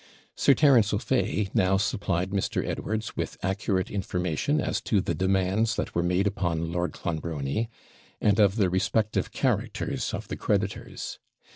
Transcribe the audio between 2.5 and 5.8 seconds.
Edwards with accurate information as to the demands